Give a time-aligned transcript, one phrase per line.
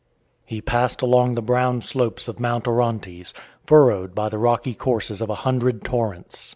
[0.45, 2.67] He passed along the brown slopes of Mt.
[2.67, 3.35] Orontes,
[3.67, 6.49] furrowed by the rocky courses of a hundred torrents.